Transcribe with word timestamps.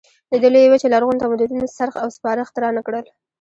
د 0.31 0.33
دې 0.41 0.49
لویې 0.53 0.69
وچې 0.71 0.87
لرغونو 0.93 1.21
تمدنونو 1.23 1.73
څرخ 1.77 1.93
او 2.03 2.07
سپاره 2.17 2.43
اختراع 2.45 2.71
نه 2.77 2.81
کړل. 2.87 3.05